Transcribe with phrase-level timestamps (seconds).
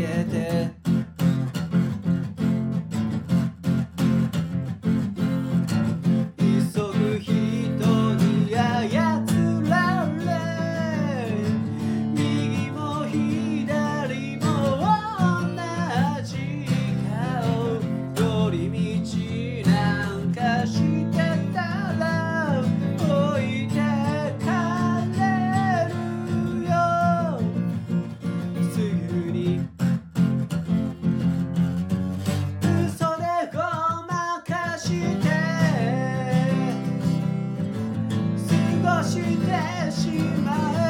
[0.00, 0.79] 消えて。
[39.02, 40.08] してし
[40.44, 40.89] まう。